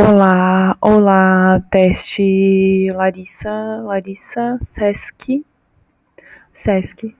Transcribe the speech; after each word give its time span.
Olá, 0.00 0.76
olá, 0.80 1.60
teste 1.72 2.86
Larissa, 2.94 3.50
Larissa, 3.82 4.56
Sesc, 4.62 5.44
Sesc. 6.52 7.16